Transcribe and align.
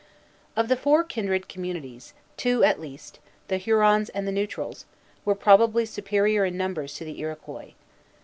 Of 0.55 0.67
the 0.67 0.75
four 0.75 1.03
kindred 1.03 1.47
communities, 1.47 2.15
two 2.35 2.63
at 2.63 2.79
least, 2.81 3.19
the 3.49 3.57
Hurons 3.57 4.09
and 4.09 4.27
the 4.27 4.31
Neutrals, 4.31 4.85
were 5.25 5.35
probably 5.35 5.85
superior 5.85 6.43
in 6.43 6.57
numbers 6.57 6.95
to 6.95 7.05
the 7.05 7.19
Iroquois. 7.19 7.73